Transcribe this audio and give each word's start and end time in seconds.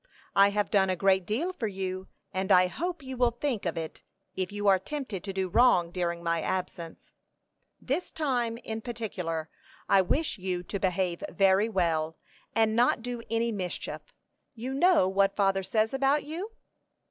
I 0.35 0.49
have 0.49 0.71
done 0.71 0.89
a 0.89 0.95
great 0.95 1.27
deal 1.27 1.53
for 1.53 1.67
you, 1.67 2.07
and 2.33 2.51
I 2.51 2.65
hope 2.65 3.03
you 3.03 3.15
will 3.17 3.29
think 3.29 3.67
of 3.67 3.77
it 3.77 4.01
if 4.35 4.51
you 4.51 4.67
are 4.67 4.79
tempted 4.79 5.23
to 5.23 5.31
do 5.31 5.47
wrong 5.47 5.91
during 5.91 6.23
my 6.23 6.41
absence. 6.41 7.13
This 7.79 8.09
time, 8.09 8.57
in 8.63 8.81
particular, 8.81 9.47
I 9.87 10.01
wish 10.01 10.39
you 10.39 10.63
to 10.63 10.79
behave 10.79 11.23
very 11.29 11.69
well, 11.69 12.17
and 12.55 12.75
not 12.75 13.03
do 13.03 13.21
any 13.29 13.51
mischief. 13.51 14.01
You 14.55 14.73
know 14.73 15.07
what 15.07 15.35
father 15.35 15.61
says 15.61 15.93
about 15.93 16.23
you?" 16.23 16.51